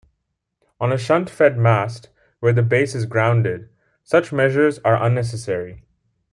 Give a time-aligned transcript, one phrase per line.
[0.79, 2.09] On a shunt-fed mast,
[2.39, 3.69] where the base is grounded,
[4.03, 5.83] such measures are unnecessary.